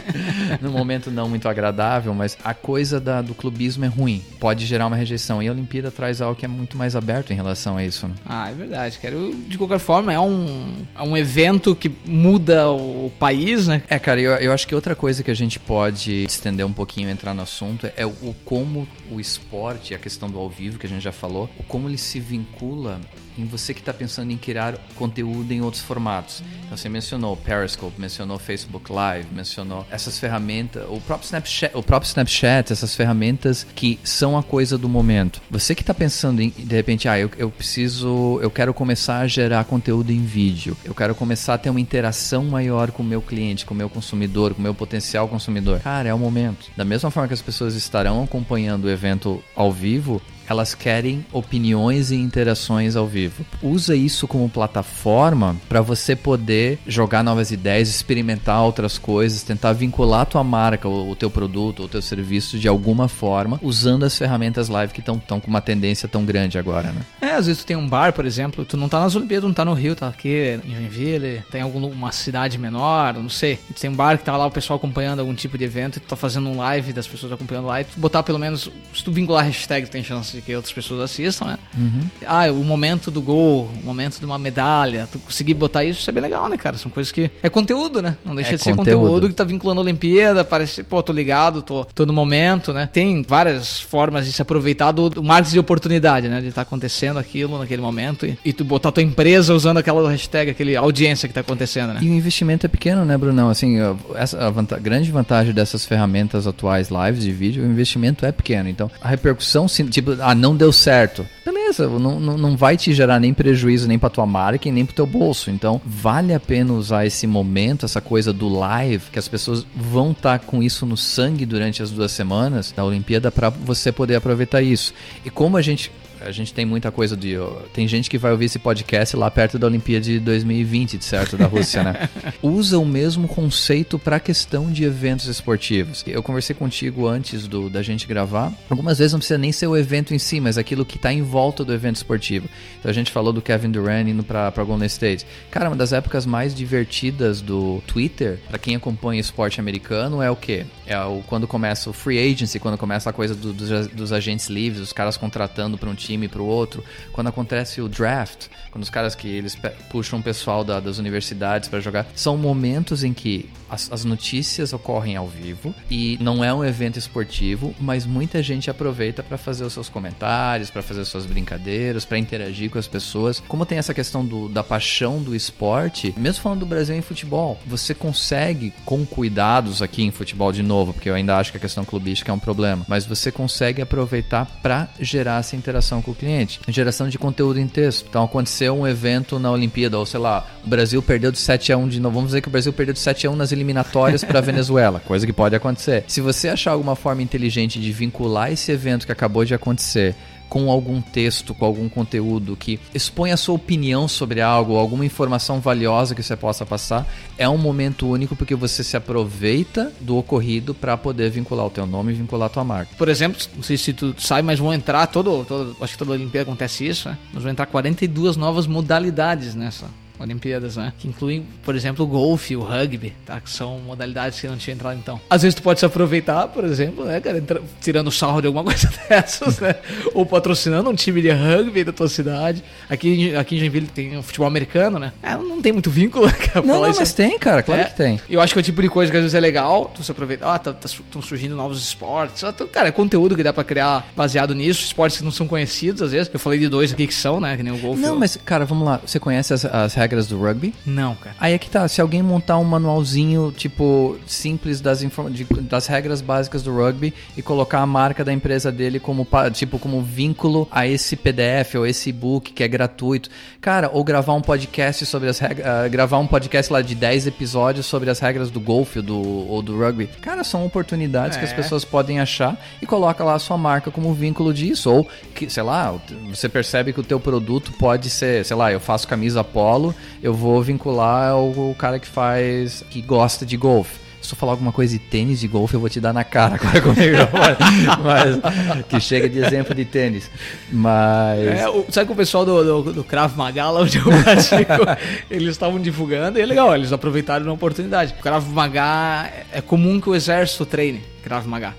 [0.60, 4.86] num momento não muito agradável, mas a coisa da- do clubismo é ruim, pode gerar
[4.86, 5.42] uma rejeição.
[5.42, 8.06] E a Olimpíada traz algo que é muito mais aberto em relação a isso.
[8.08, 8.14] Né?
[8.26, 9.14] Ah, é verdade, cara.
[9.14, 13.82] Eu, de qualquer forma, é um, é um evento que muda o país, né?
[13.88, 17.08] É, cara, eu, eu acho que outra coisa que a gente pode estender um pouquinho
[17.08, 20.78] e entrar no assunto é o, o como o esporte, a questão do ao vivo
[20.78, 23.00] que a gente já falou, como ele se vincula
[23.36, 26.42] em você que está pensando em criar conteúdo em outros formatos.
[26.64, 32.08] Então você mencionou Periscope, mencionou Facebook Live, mencionou essas ferramentas, o próprio Snapchat, o próprio
[32.08, 35.40] Snapchat, essas ferramentas que são a coisa do momento.
[35.50, 39.26] Você que está pensando em, de repente, ah, eu, eu preciso, eu quero começar a
[39.26, 43.20] gerar conteúdo em vídeo, eu quero começar a ter uma interação maior com o meu
[43.20, 45.80] cliente, com o meu consumidor, com o meu potencial consumidor.
[45.80, 46.70] Cara, é o momento.
[46.76, 52.10] Da mesma forma que as pessoas estarão acompanhando o evento ao vivo, elas querem opiniões
[52.10, 53.44] e interações ao vivo.
[53.62, 60.22] Usa isso como plataforma para você poder jogar novas ideias, experimentar outras coisas, tentar vincular
[60.22, 64.68] a tua marca, o, teu produto, o teu serviço de alguma forma, usando as ferramentas
[64.68, 67.02] live que estão com uma tendência tão grande agora, né?
[67.20, 69.54] É, às vezes tu tem um bar, por exemplo, tu não tá nas Olimpíadas, não
[69.54, 73.58] tá no Rio, tá aqui em Joinville, tem alguma cidade menor, não sei.
[73.74, 76.06] Tu tem um bar que tá lá o pessoal acompanhando algum tipo de evento, tu
[76.06, 79.12] tá fazendo um live das pessoas acompanhando lá, e tu botar pelo menos, se tu
[79.12, 81.58] vincular hashtag, tem chance de que outras pessoas assistam, né?
[81.76, 82.00] Uhum.
[82.26, 86.10] Ah, o momento do gol, o momento de uma medalha, tu conseguir botar isso, isso
[86.10, 86.76] é bem legal, né, cara?
[86.76, 87.30] São coisas que.
[87.42, 88.16] É conteúdo, né?
[88.24, 89.00] Não deixa É de ser conteúdo.
[89.02, 92.88] conteúdo que tá vinculando a Olimpíada, parece, pô, tô ligado, tô, tô no momento, né?
[92.92, 96.40] Tem várias formas de se aproveitar do, do marketing de oportunidade, né?
[96.40, 100.50] De estar acontecendo aquilo naquele momento e, e tu botar tua empresa usando aquela hashtag,
[100.50, 102.00] aquele audiência que tá acontecendo, né?
[102.02, 103.48] E o investimento é pequeno, né, Brunão?
[103.48, 103.76] Assim,
[104.14, 108.68] essa, a vanta- grande vantagem dessas ferramentas atuais lives de vídeo, o investimento é pequeno.
[108.68, 111.26] Então, a repercussão, tipo, ah, não deu certo.
[111.44, 114.94] Beleza, não, não, vai te gerar nem prejuízo nem pra tua marca e nem pro
[114.94, 115.50] teu bolso.
[115.50, 120.12] Então, vale a pena usar esse momento, essa coisa do live, que as pessoas vão
[120.12, 124.62] estar com isso no sangue durante as duas semanas da Olimpíada para você poder aproveitar
[124.62, 124.94] isso.
[125.24, 125.90] E como a gente
[126.26, 127.36] a gente tem muita coisa de.
[127.36, 131.04] ó, Tem gente que vai ouvir esse podcast lá perto da Olimpíada de 2020, de
[131.04, 132.08] certo, da Rússia, né?
[132.42, 136.02] Usa o mesmo conceito para a questão de eventos esportivos.
[136.06, 138.52] Eu conversei contigo antes do, da gente gravar.
[138.70, 141.22] Algumas vezes não precisa nem ser o evento em si, mas aquilo que está em
[141.22, 142.48] volta do evento esportivo.
[142.78, 145.26] Então a gente falou do Kevin Durant indo para Golden State.
[145.50, 150.36] Cara, uma das épocas mais divertidas do Twitter, para quem acompanha esporte americano, é o
[150.36, 150.64] quê?
[150.86, 154.48] É o, quando começa o free agency, quando começa a coisa do- dos, dos agentes
[154.48, 156.84] livres, os caras contratando para um time e para o outro.
[157.12, 159.56] Quando acontece o draft, quando os caras que eles
[159.90, 164.72] puxam o pessoal da- das universidades para jogar, são momentos em que as, as notícias
[164.72, 169.64] ocorrem ao vivo e não é um evento esportivo, mas muita gente aproveita para fazer
[169.64, 173.42] os seus comentários, para fazer suas brincadeiras, para interagir com as pessoas.
[173.48, 177.58] Como tem essa questão do- da paixão do esporte, mesmo falando do Brasil em futebol,
[177.66, 181.60] você consegue, com cuidados aqui em futebol de novo, porque eu ainda acho que a
[181.60, 186.14] questão clubística é um problema, mas você consegue aproveitar para gerar essa interação com o
[186.14, 186.60] cliente.
[186.68, 188.06] Geração de conteúdo em texto.
[188.08, 191.76] Então aconteceu um evento na Olimpíada, ou sei lá, o Brasil perdeu de 7 a
[191.76, 192.14] 1 de novo.
[192.14, 195.26] Vamos dizer que o Brasil perdeu de 7 a 1 nas eliminatórias para Venezuela, coisa
[195.26, 196.04] que pode acontecer.
[196.06, 200.14] Se você achar alguma forma inteligente de vincular esse evento que acabou de acontecer
[200.48, 205.60] com algum texto, com algum conteúdo que expõe a sua opinião sobre algo, alguma informação
[205.60, 210.74] valiosa que você possa passar, é um momento único porque você se aproveita do ocorrido
[210.74, 212.94] para poder vincular o teu nome e vincular a tua marca.
[212.96, 216.12] Por exemplo, não sei se tu sabe, mas vão entrar todo, todo acho que toda
[216.12, 217.18] Olimpíada acontece isso, né?
[217.32, 219.86] Mas vão entrar 42 novas modalidades nessa
[220.18, 220.92] Olimpíadas, né?
[220.98, 223.40] Que incluem, por exemplo, o golfe, o rugby, tá?
[223.40, 225.20] Que são modalidades que não tinha entrado então.
[225.28, 228.64] Às vezes tu pode se aproveitar, por exemplo, né, cara, entra- tirando sarro de alguma
[228.64, 229.74] coisa dessas, né?
[230.14, 232.62] Ou patrocinando um time de rugby da tua cidade.
[232.88, 235.12] Aqui, em- aqui em Joinville tem o futebol americano, né?
[235.22, 236.64] É, não tem muito vínculo, cara.
[236.64, 238.20] Não, não, mas tem, cara, claro é, que tem.
[238.28, 240.10] Eu acho que é o tipo de coisa que às vezes é legal, tu se
[240.10, 242.44] aproveitar, ah, tá, estão surgindo novos esportes.
[242.44, 245.46] Ah, tá- Cara, é conteúdo que dá pra criar baseado nisso, esportes que não são
[245.46, 246.30] conhecidos, às vezes.
[246.32, 247.56] Eu falei de dois aqui que são, né?
[247.56, 248.00] Que nem o golfe.
[248.00, 249.00] Não, mas, cara, vamos lá.
[249.04, 250.74] Você conhece as, as regras do rugby?
[250.84, 251.34] Não, cara.
[251.40, 256.20] Aí é que tá, se alguém montar um manualzinho, tipo, simples das, de- das regras
[256.20, 260.86] básicas do rugby e colocar a marca da empresa dele como, tipo, como vínculo a
[260.86, 263.30] esse PDF ou esse e-book que é gratuito.
[263.60, 267.86] Cara, ou gravar um podcast sobre as regras, gravar um podcast lá de 10 episódios
[267.86, 270.06] sobre as regras do golfe ou do, ou do rugby.
[270.20, 271.54] Cara, são oportunidades que as É.
[271.54, 274.90] pessoas podem achar e coloca lá a sua marca como vínculo disso.
[274.90, 275.94] Ou, que, sei lá,
[276.28, 280.32] você percebe que o teu produto pode ser, sei lá, eu faço camisa polo, eu
[280.34, 284.04] vou vincular o, cara que faz, que gosta de golfe.
[284.22, 286.54] Se eu falar alguma coisa de tênis de golfe, eu vou te dar na cara
[286.54, 287.28] agora
[288.02, 290.30] mas, mas- que chega de exemplo de tênis.
[290.72, 291.46] Mas.
[291.60, 294.72] É, o- sabe que o pessoal do, do, do Krav Maga, lá onde eu pratico,
[295.30, 298.14] eles estavam divulgando e é legal, eles aproveitaram a oportunidade.
[298.18, 301.74] O Krav Maga é é comum que o exército treine Krav Maga.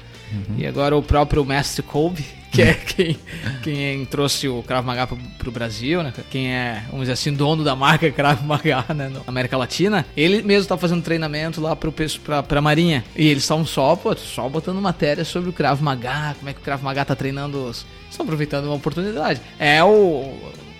[0.57, 2.25] E agora o próprio mestre Kobe,
[2.55, 3.17] que é quem,
[3.63, 6.13] quem trouxe o Krav Maga pro, pro Brasil, né?
[6.29, 10.41] Quem é, vamos dizer assim, dono da marca Krav Maga né, na América Latina, ele
[10.41, 13.03] mesmo tá fazendo treinamento lá pro, pra, pra Marinha.
[13.15, 16.63] E eles estavam só, só botando matéria sobre o Krav Maga, como é que o
[16.63, 17.85] Krav Maga tá treinando os...
[18.09, 19.41] Estão aproveitando uma oportunidade.
[19.59, 20.33] É o...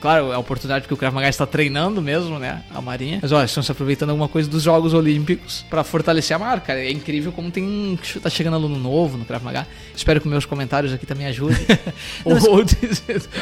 [0.06, 2.62] Claro, é a oportunidade porque o Krav Maga está treinando mesmo, né?
[2.72, 3.18] A Marinha.
[3.24, 6.74] Mas olha, estão se aproveitando alguma coisa dos Jogos Olímpicos para fortalecer a marca.
[6.74, 7.98] É incrível como tem.
[8.22, 9.65] Tá chegando aluno novo no Krav Maga.
[9.96, 11.58] Espero que meus comentários aqui também ajudem.
[12.24, 12.65] ou, ou,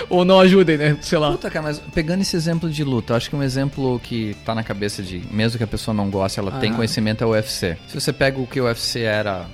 [0.09, 0.97] ou não ajudem, né?
[1.01, 1.31] Sei lá.
[1.33, 4.55] Puta, cara, mas pegando esse exemplo de luta, eu acho que um exemplo que tá
[4.55, 6.75] na cabeça de, mesmo que a pessoa não goste, ela tem Ah.
[6.75, 7.75] conhecimento é o UFC.
[7.89, 9.47] Se você pega o que o UFC era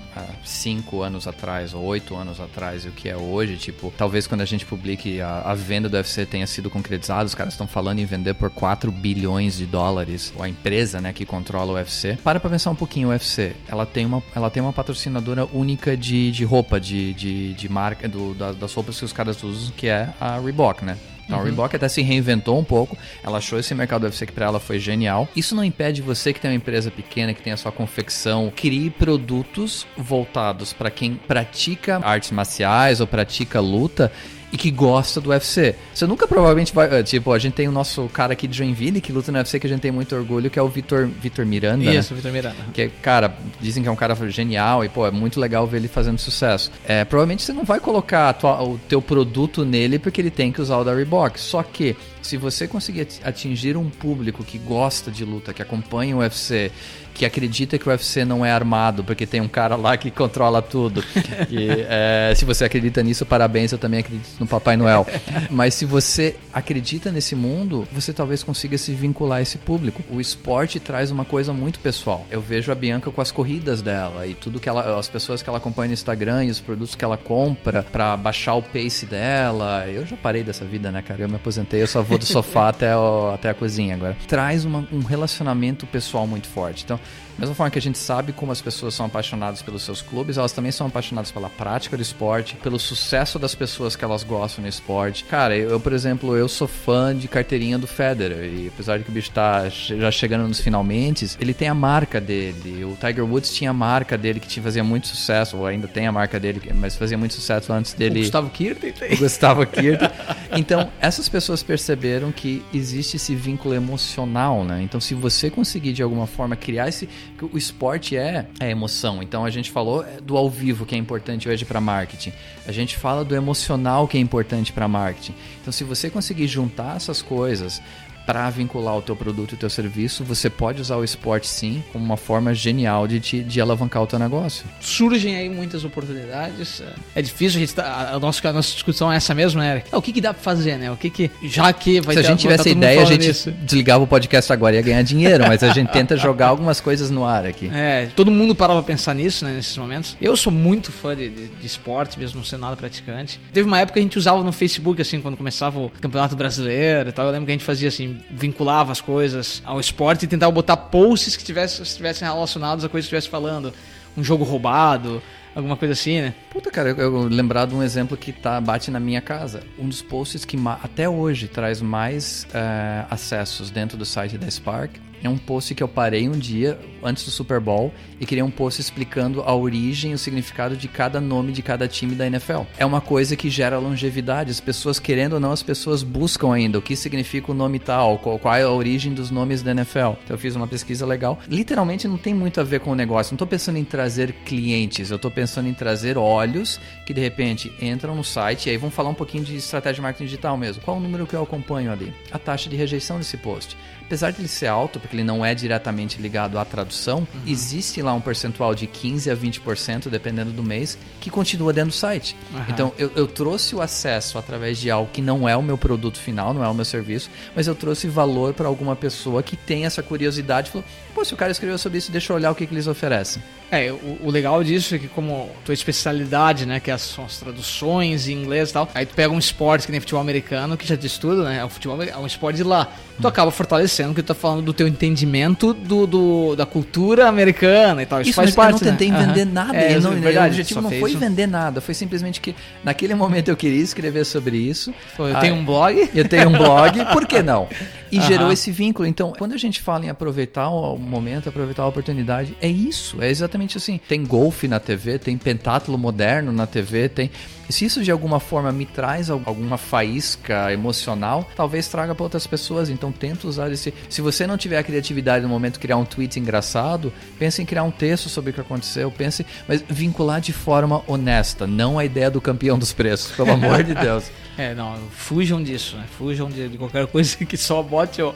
[0.43, 4.41] cinco anos atrás ou oito anos atrás e o que é hoje, tipo, talvez quando
[4.41, 7.99] a gente publique a, a venda do UFC tenha sido concretizada, os caras estão falando
[7.99, 12.17] em vender por 4 bilhões de dólares, ou a empresa, né, que controla o UFC.
[12.23, 15.95] Para pra pensar um pouquinho, o UFC, ela tem uma, ela tem uma patrocinadora única
[15.95, 19.71] de, de roupa, de, de, de marca, do, da, das roupas que os caras usam,
[19.75, 20.97] que é a Reebok, né?
[21.29, 24.47] Então a Reebok até se reinventou um pouco, ela achou esse mercado UFC que para
[24.47, 25.29] ela foi genial.
[25.35, 28.89] Isso não impede você que tem uma empresa pequena, que tem a sua confecção, crie
[28.89, 34.11] produtos voltados para quem pratica artes marciais ou pratica luta
[34.51, 35.75] e que gosta do UFC.
[35.93, 36.87] Você nunca provavelmente vai.
[36.99, 39.59] eh, Tipo, a gente tem o nosso cara aqui de Joinville que luta no UFC
[39.59, 41.83] que a gente tem muito orgulho, que é o Vitor, Vitor Miranda.
[41.85, 41.95] né?
[41.95, 42.55] Isso, Vitor Miranda.
[42.73, 45.87] Que, cara, dizem que é um cara genial e, pô, é muito legal ver ele
[45.87, 46.71] fazendo sucesso.
[46.87, 50.61] É, provavelmente você não vai colocar tua- o teu produto nele porque ele tem que
[50.61, 51.39] usar o da Reebok.
[51.39, 56.15] Só que, se você conseguir ati- atingir um público que gosta de luta, que acompanha
[56.15, 56.71] o UFC,
[57.13, 60.61] que acredita que o UFC não é armado, porque tem um cara lá que controla
[60.61, 61.03] tudo.
[61.49, 65.05] E, é, se você acredita nisso, parabéns, eu também acredito no Papai Noel.
[65.49, 70.03] Mas se você acredita nesse mundo, você talvez consiga se vincular a esse público.
[70.11, 72.25] O esporte traz uma coisa muito pessoal.
[72.29, 75.49] Eu vejo a Bianca com as corridas dela e tudo que ela, as pessoas que
[75.49, 79.85] ela acompanha no Instagram e os produtos que ela compra pra baixar o pace dela.
[79.87, 81.21] Eu já parei dessa vida, né, cara?
[81.23, 84.17] Eu me aposentei, eu só vou do sofá até, o- até a cozinha agora.
[84.27, 86.83] Traz uma- um relacionamento pessoal muito forte.
[86.83, 86.99] Então,
[87.39, 90.51] mesma forma que a gente sabe como as pessoas são apaixonadas pelos seus clubes, elas
[90.51, 94.67] também são apaixonadas pela prática do esporte, pelo sucesso das pessoas que elas gostam no
[94.67, 95.23] esporte.
[95.23, 99.09] Cara, eu, por exemplo, eu sou fã de carteirinha do Federer, e apesar de que
[99.09, 102.83] o bicho tá já chegando nos finalmente, ele tem a marca dele.
[102.83, 106.07] O Tiger Woods tinha a marca dele que te fazia muito sucesso, ou ainda tem
[106.07, 108.21] a marca dele, mas fazia muito sucesso antes O dele.
[108.21, 109.13] Gustavo Kirten tem.
[109.13, 110.09] O Gustavo Kirten.
[110.55, 114.81] Então, essas pessoas perceberam que existe esse vínculo emocional, né?
[114.81, 117.07] Então, se você conseguir de alguma forma criar esse.
[117.37, 119.21] Que O esporte é, é emoção.
[119.21, 122.33] Então, a gente falou é, do ao vivo que é importante hoje para marketing.
[122.67, 125.33] A gente fala do emocional que é importante para marketing.
[125.61, 127.81] Então, se você conseguir juntar essas coisas
[128.29, 131.83] para vincular o teu produto e o teu serviço, você pode usar o esporte sim
[131.91, 134.65] como uma forma genial de, te, de alavancar o teu negócio.
[134.79, 136.83] Surgem aí muitas oportunidades.
[137.15, 139.71] É difícil, a, gente tá, a, a nossa, a nossa discussão é essa mesmo, né,
[139.77, 139.89] Eric?
[139.91, 140.91] É, o que, que dá pra fazer, né?
[140.91, 141.31] O que que.
[141.41, 143.51] Já que vai Se a ter- gente vai tá tivesse mundo ideia, a gente nisso.
[143.63, 147.09] desligava o podcast agora e ia ganhar dinheiro, mas a gente tenta jogar algumas coisas
[147.09, 147.67] no ar aqui.
[147.73, 150.15] É, todo mundo parava pra pensar nisso, né, nesses momentos.
[150.21, 153.39] Eu sou muito fã de, de, de esporte, mesmo não sendo nada praticante.
[153.51, 157.09] Teve uma época que a gente usava no Facebook, assim, quando começava o Campeonato Brasileiro
[157.09, 157.25] e tal.
[157.25, 160.77] Eu lembro que a gente fazia assim, vinculava as coisas ao esporte e tentava botar
[160.77, 163.73] posts que tivessem, estivessem relacionados a coisas que estivesse falando.
[164.17, 165.21] Um jogo roubado,
[165.55, 166.33] alguma coisa assim, né?
[166.51, 169.63] Puta, cara, eu, eu lembrar de um exemplo que tá, bate na minha casa.
[169.77, 175.08] Um dos posts que até hoje traz mais eh, acessos dentro do site da Spark
[175.23, 178.51] é um post que eu parei um dia antes do Super Bowl e criei um
[178.51, 182.61] post explicando a origem e o significado de cada nome de cada time da NFL.
[182.77, 184.51] É uma coisa que gera longevidade.
[184.51, 188.17] As pessoas, querendo ou não, as pessoas buscam ainda o que significa o nome tal,
[188.17, 190.15] qual, qual é a origem dos nomes da NFL.
[190.23, 191.39] Então eu fiz uma pesquisa legal.
[191.47, 193.33] Literalmente não tem muito a ver com o negócio.
[193.33, 197.71] Não tô pensando em trazer clientes, eu tô pensando em trazer olhos que de repente
[197.81, 200.81] entram no site e aí vão falar um pouquinho de estratégia de marketing digital mesmo.
[200.83, 202.13] Qual o número que eu acompanho ali?
[202.31, 203.77] A taxa de rejeição desse post.
[204.09, 208.11] Apesar de ele ser alto, porque ele não é diretamente ligado à tradução, existe lá
[208.11, 212.35] um percentual de 15 a 20%, dependendo do mês, que continua dentro do site.
[212.51, 212.65] Aham.
[212.69, 216.17] Então, eu, eu trouxe o acesso através de algo que não é o meu produto
[216.17, 219.85] final, não é o meu serviço, mas eu trouxe valor para alguma pessoa que tem
[219.85, 222.55] essa curiosidade e falou: pô, se o cara escreveu sobre isso, deixa eu olhar o
[222.55, 223.43] que, que eles oferecem.
[223.71, 227.25] É, o, o legal disso é que como tua especialidade, né, que é as- são
[227.25, 230.75] as traduções em inglês e tal, aí tu pega um esporte que nem futebol americano,
[230.75, 232.91] que já diz tudo, né, o futebol é um esporte de lá.
[233.21, 238.01] Tu acaba fortalecendo que tu tá falando do teu entendimento do, do- da cultura americana
[238.01, 238.21] e tal.
[238.21, 239.25] Isso, Isso, faz parte, eu não tentei né?
[239.25, 239.51] vender Aham.
[239.53, 239.77] nada.
[239.77, 242.55] É, eu não, é verdade, o objetivo não foi um- vender nada, foi simplesmente que
[242.83, 244.93] naquele momento eu queria escrever sobre isso.
[245.15, 246.09] Pô, Eu Ah, tenho um blog.
[246.13, 247.67] Eu tenho um blog, por que não?
[248.11, 248.27] E Aham.
[248.27, 249.07] gerou esse vínculo.
[249.07, 253.17] Então, quando a gente fala em aproveitar o momento, aproveitar a oportunidade, é isso.
[253.21, 253.99] É exatamente assim.
[254.07, 257.29] Tem golfe na TV, tem pentátulo moderno na TV, tem.
[257.69, 262.47] Se isso de alguma forma me traz al- alguma faísca emocional, talvez traga para outras
[262.47, 262.89] pessoas.
[262.89, 263.88] Então, tenta usar esse.
[264.09, 267.65] Se você não tiver a criatividade no momento de criar um tweet engraçado, pense em
[267.65, 269.11] criar um texto sobre o que aconteceu.
[269.11, 273.83] Pense, mas vincular de forma honesta, não a ideia do campeão dos preços, pelo amor
[273.83, 274.25] de Deus.
[274.57, 276.05] É, não, fujam disso, né?
[276.17, 278.35] Fujam de, de qualquer coisa que só bote o-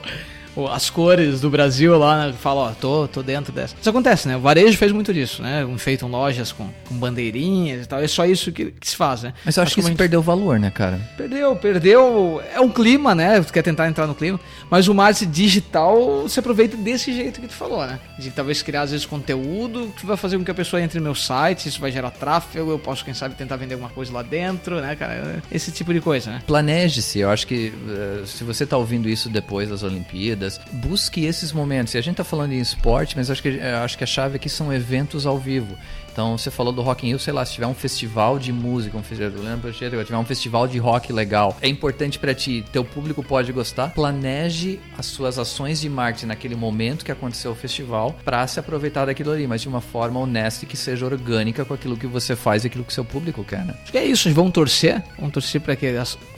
[0.72, 2.34] as cores do Brasil lá, né?
[2.40, 3.76] Fala, ó, tô, tô dentro dessa.
[3.80, 4.38] Isso acontece, né?
[4.38, 5.64] O varejo fez muito disso, né?
[5.64, 8.00] Enfeitam lojas com, com bandeirinhas e tal.
[8.00, 9.34] É só isso que, que se faz, né?
[9.46, 11.00] Mas eu acho que como a isso gente- perdeu valor, né, cara?
[11.18, 12.42] Perdeu, perdeu.
[12.54, 13.42] É um clima, né?
[13.42, 14.40] Tu quer tentar entrar no clima.
[14.70, 18.00] Mas o marketing digital se aproveita desse jeito que tu falou, né?
[18.20, 21.04] De talvez criar, às vezes, conteúdo que vai fazer com que a pessoa entre no
[21.06, 24.22] meu site, isso vai gerar tráfego, eu posso, quem sabe, tentar vender alguma coisa lá
[24.22, 25.42] dentro, né, cara?
[25.52, 26.42] Esse tipo de coisa, né?
[26.46, 31.52] Planeje-se, eu acho que eh, se você tá ouvindo isso depois das Olimpíadas, busque esses
[31.52, 31.94] momentos.
[31.94, 34.36] E a gente tá falando em esporte, mas acho que, eu acho que a chave
[34.36, 35.76] aqui são eventos ao vivo.
[36.14, 38.96] Então, você falou do Rock in Rio, sei lá, se tiver um festival de música,
[38.96, 39.32] um festival,
[39.74, 43.90] se tiver um festival de rock legal, é importante pra ti, teu público pode gostar,
[43.90, 49.06] planeje as suas ações de marketing naquele momento que aconteceu o festival pra se aproveitar
[49.06, 52.36] daquilo ali, mas de uma forma honesta e que seja orgânica com aquilo que você
[52.36, 53.74] faz e aquilo que seu público quer, né?
[53.82, 55.92] Acho que é isso, vão torcer, vão torcer para que,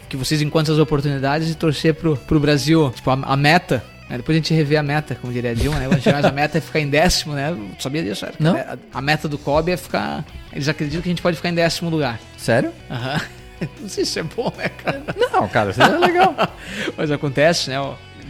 [0.08, 3.84] que vocês encontrem as oportunidades e torcer pro, pro Brasil, tipo, a, a meta.
[4.10, 4.18] Né?
[4.18, 5.88] Depois a gente revê a meta, como diria a Dilma, né?
[6.24, 7.52] A meta é ficar em décimo, né?
[7.52, 8.36] Eu sabia disso, era.
[8.40, 8.56] Não.
[8.56, 10.24] A, a meta do COB é ficar.
[10.54, 12.20] Eles acreditam que a gente pode ficar em décimo lugar.
[12.38, 12.72] Sério?
[12.90, 13.22] Aham.
[13.80, 15.02] Não sei se é bom, né, cara?
[15.18, 16.36] Não, cara, isso é legal.
[16.98, 17.78] Mas acontece, né?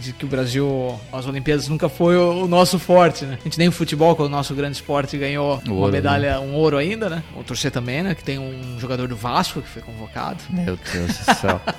[0.05, 3.37] De que o Brasil, as Olimpíadas nunca foi o, o nosso forte, né?
[3.41, 5.91] A gente nem o futebol, que é o nosso grande esporte, ganhou O uma ouro,
[5.91, 7.23] medalha, um ouro ainda, né?
[7.35, 8.13] O torcer também, né?
[8.13, 10.37] Que tem um jogador do Vasco que foi convocado.
[10.49, 11.61] Meu Deus do céu.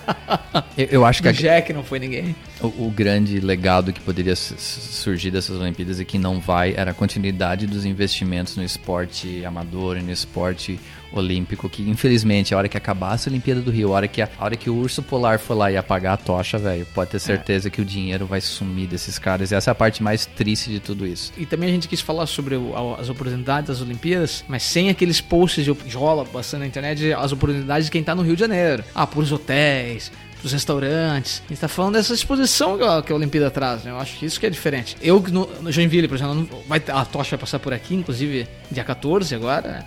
[0.76, 2.34] Eu, eu acho que a- Jack não foi ninguém.
[2.60, 6.74] o, o grande legado que poderia su- su- surgir dessas Olimpíadas e que não vai
[6.76, 10.78] era a continuidade dos investimentos no esporte amador e no esporte
[11.12, 14.28] olímpico, que infelizmente a hora que acabasse a Olimpíada do Rio, a hora que, a,
[14.38, 17.18] a hora que o urso polar for lá e apagar a tocha, velho, pode ter
[17.20, 19.50] certeza que o dinheiro vai sumir desses caras.
[19.50, 21.32] E essa é a parte mais triste de tudo isso.
[21.36, 22.54] E também a gente quis falar sobre
[22.98, 27.86] as oportunidades das Olimpíadas, mas sem aqueles posts de rola bastante na internet, as oportunidades
[27.86, 28.84] de quem tá no Rio de Janeiro.
[28.94, 31.42] Ah, pros hotéis, pros restaurantes.
[31.44, 33.90] A gente tá falando dessa exposição que a, Olimpíada traz, né?
[33.90, 34.96] Eu acho que isso que é diferente.
[35.02, 38.84] Eu, no, no Joinville, por exemplo, vai, a tocha vai passar por aqui, inclusive dia
[38.84, 39.84] 14 agora, né?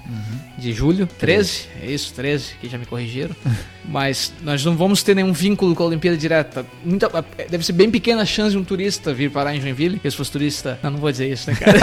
[0.57, 1.07] de julho.
[1.07, 3.35] 13, é isso, 13, que já me corrigiram.
[3.91, 6.65] Mas nós não vamos ter nenhum vínculo com a Olimpíada direta.
[6.85, 7.09] Muita,
[7.49, 9.95] deve ser bem pequena a chance de um turista vir parar em Joinville.
[9.95, 10.77] Porque se fosse turista.
[10.83, 11.77] Não, não vou dizer isso, né, cara?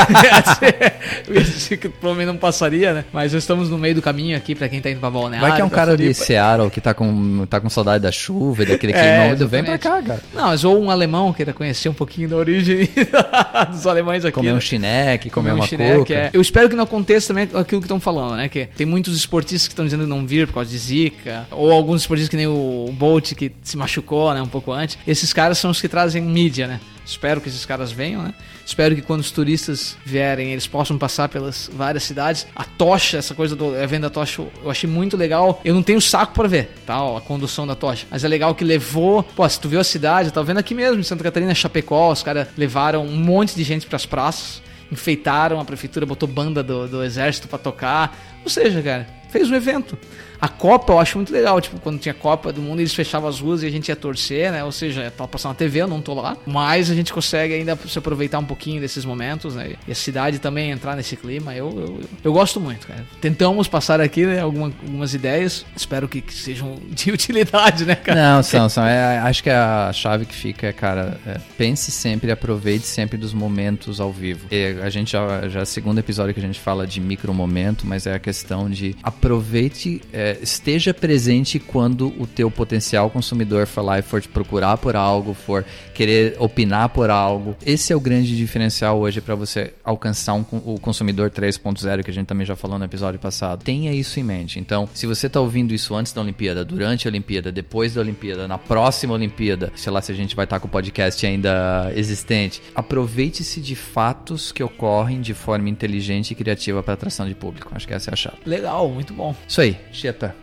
[1.26, 3.04] eu ia dizer que provavelmente não passaria, né?
[3.12, 5.46] Mas nós estamos no meio do caminho aqui pra quem tá indo pra Balneário.
[5.48, 6.14] Vai que é um cara de.
[6.14, 9.48] Seattle que tá com, tá com saudade da chuva e daquele É, clima.
[9.48, 10.20] Vem pra cá, cara.
[10.34, 12.88] Não, mas ou um alemão queira conhecer um pouquinho da origem
[13.70, 14.34] dos alemães aqui.
[14.34, 14.56] Comer né?
[14.56, 16.14] um chineque, comer uma chineque, cuca.
[16.14, 16.30] é.
[16.32, 18.48] Eu espero que não aconteça também aquilo que estão falando, né?
[18.48, 21.95] Que tem muitos esportistas que estão dizendo não vir por causa de zika, ou alguns
[22.02, 24.98] esportistas que nem o Bolt que se machucou, né, um pouco antes.
[25.06, 26.80] Esses caras são os que trazem mídia, né?
[27.04, 28.34] Espero que esses caras venham, né?
[28.64, 32.48] Espero que quando os turistas vierem, eles possam passar pelas várias cidades.
[32.54, 35.60] A tocha, essa coisa do evento da tocha, eu achei muito legal.
[35.64, 36.96] Eu não tenho saco pra ver, tá?
[37.16, 38.06] A condução da tocha.
[38.10, 39.22] Mas é legal que levou.
[39.22, 42.24] Pô, se tu viu a cidade, tava vendo aqui mesmo, em Santa Catarina, Chapecó, os
[42.24, 47.02] caras levaram um monte de gente pras praças enfeitaram, a prefeitura botou banda do, do
[47.02, 48.16] exército pra tocar.
[48.44, 49.98] Ou seja, cara, fez um evento.
[50.40, 53.40] A Copa eu acho muito legal, tipo, quando tinha Copa do Mundo, eles fechavam as
[53.40, 54.62] ruas e a gente ia torcer, né?
[54.64, 56.36] Ou seja, tava passando na TV, eu não tô lá.
[56.46, 59.74] Mas a gente consegue ainda se aproveitar um pouquinho desses momentos, né?
[59.86, 61.54] E a cidade também entrar nesse clima.
[61.54, 63.04] Eu, eu, eu gosto muito, cara.
[63.20, 65.64] Tentamos passar aqui, né, alguma- algumas ideias.
[65.76, 68.34] Espero que, que sejam de utilidade, né, cara?
[68.36, 68.84] Não, são, são.
[68.86, 73.32] É, acho que a chave que fica é, cara, é, pense sempre, aproveite sempre dos
[73.32, 74.46] momentos ao vivo.
[74.50, 77.32] E a gente já, já é o segundo episódio que a gente fala de micro
[77.32, 83.66] momento, mas é a questão de aproveite, é, esteja presente quando o teu potencial consumidor
[83.66, 87.56] for lá e for te procurar por algo, for querer opinar por algo.
[87.64, 92.14] Esse é o grande diferencial hoje para você alcançar um o consumidor 3.0 que a
[92.14, 93.62] gente também já falou no episódio passado.
[93.62, 94.58] Tenha isso em mente.
[94.58, 98.48] Então, se você tá ouvindo isso antes da Olimpíada, durante a Olimpíada, depois da Olimpíada,
[98.48, 102.62] na próxima Olimpíada, sei lá se a gente vai estar com o podcast ainda existente,
[102.74, 107.70] aproveite-se de fatos que ocorrem de forma inteligente e criativa para atração de público.
[107.74, 108.36] Acho que essa é a chave.
[108.44, 109.34] Legal, muito bom.
[109.46, 109.76] Isso aí,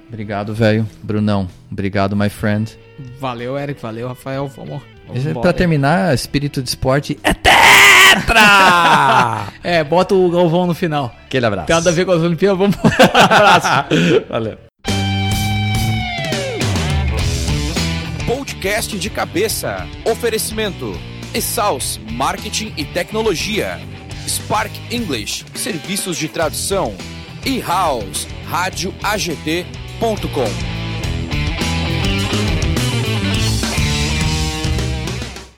[0.07, 0.87] Obrigado, velho.
[1.01, 2.77] Brunão, obrigado, my friend.
[3.19, 3.81] Valeu, Eric.
[3.81, 4.47] Valeu, Rafael.
[4.47, 4.81] Vamos.
[5.07, 5.53] vamos Para aí.
[5.55, 7.53] terminar, espírito de esporte é tetra!
[9.63, 11.13] É, bota o Galvão no final.
[11.25, 11.67] Aquele abraço.
[11.67, 12.75] Tem nada a ver com as Olimpíadas, vamos.
[13.13, 13.67] abraço.
[14.29, 14.57] Valeu.
[18.27, 19.87] Podcast de cabeça.
[20.05, 20.93] Oferecimento.
[21.33, 23.79] Exaus Marketing e Tecnologia.
[24.27, 26.95] Spark English, serviços de tradução.
[27.45, 30.82] E House, radioagt.com.